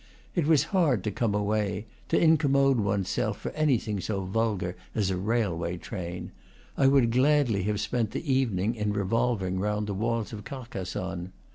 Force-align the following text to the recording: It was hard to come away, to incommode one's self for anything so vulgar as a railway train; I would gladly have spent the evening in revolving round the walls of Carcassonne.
It 0.33 0.47
was 0.47 0.63
hard 0.73 1.03
to 1.03 1.11
come 1.11 1.35
away, 1.35 1.85
to 2.09 2.19
incommode 2.19 2.79
one's 2.79 3.07
self 3.07 3.39
for 3.39 3.51
anything 3.51 3.99
so 4.01 4.21
vulgar 4.21 4.75
as 4.95 5.11
a 5.11 5.15
railway 5.15 5.77
train; 5.77 6.31
I 6.75 6.87
would 6.87 7.11
gladly 7.11 7.61
have 7.65 7.79
spent 7.79 8.09
the 8.09 8.33
evening 8.33 8.73
in 8.73 8.93
revolving 8.93 9.59
round 9.59 9.85
the 9.85 9.93
walls 9.93 10.33
of 10.33 10.43
Carcassonne. 10.43 11.33